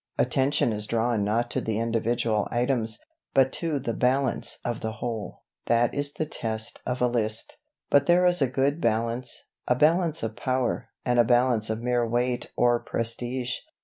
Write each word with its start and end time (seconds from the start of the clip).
Attention 0.17 0.73
is 0.73 0.87
drawn 0.87 1.23
not 1.23 1.51
to 1.51 1.61
the 1.61 1.77
individual 1.77 2.47
items, 2.49 2.97
but 3.35 3.53
to 3.53 3.77
the 3.77 3.93
balance 3.93 4.57
of 4.65 4.81
the 4.81 4.93
whole. 4.93 5.43
That 5.67 5.93
is 5.93 6.13
the 6.13 6.25
test 6.25 6.81
of 6.87 7.03
a 7.03 7.07
list. 7.07 7.57
But 7.91 8.07
there 8.07 8.25
is 8.25 8.41
a 8.41 8.47
good 8.47 8.81
balance, 8.81 9.43
a 9.67 9.75
balance 9.75 10.23
of 10.23 10.35
power, 10.35 10.89
and 11.05 11.19
a 11.19 11.23
balance 11.23 11.69
of 11.69 11.83
mere 11.83 12.03
weight 12.09 12.51
or 12.57 12.79
prestige. 12.79 13.51